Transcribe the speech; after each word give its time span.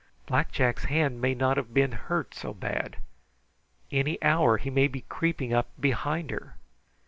Black 0.25 0.51
Jack's 0.51 0.85
hand 0.85 1.21
may 1.21 1.35
not 1.35 1.57
have 1.57 1.75
been 1.75 1.91
hurt 1.91 2.33
so 2.33 2.55
bad. 2.55 2.97
Any 3.91 4.19
hour 4.23 4.57
he 4.57 4.71
may 4.71 4.87
be 4.87 5.01
creeping 5.01 5.53
up 5.53 5.69
behind 5.79 6.31
her! 6.31 6.55